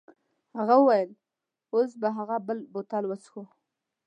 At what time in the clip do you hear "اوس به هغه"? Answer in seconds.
1.73-2.35